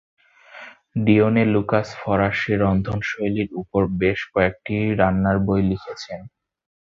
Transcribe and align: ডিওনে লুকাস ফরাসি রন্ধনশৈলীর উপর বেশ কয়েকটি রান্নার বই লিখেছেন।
ডিওনে 1.05 1.43
লুকাস 1.53 1.87
ফরাসি 2.01 2.53
রন্ধনশৈলীর 2.63 3.49
উপর 3.61 3.81
বেশ 4.01 4.19
কয়েকটি 4.33 4.75
রান্নার 4.99 5.37
বই 5.45 5.61
লিখেছেন। 5.69 6.19